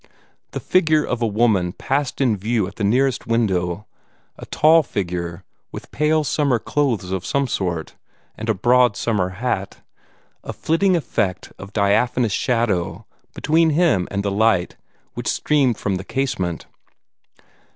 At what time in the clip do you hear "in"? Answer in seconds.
2.21-2.35